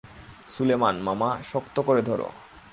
[0.49, 2.27] সুলেমান, মামা, শক্ত করে ধরো!